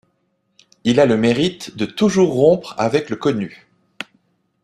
[0.83, 3.67] Il à le mérite de toujours rompre avec le connu.